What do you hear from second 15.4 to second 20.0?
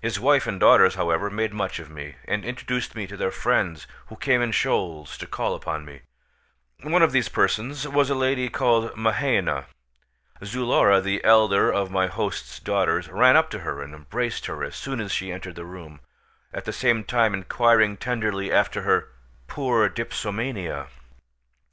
the room, at the same time inquiring tenderly after her "poor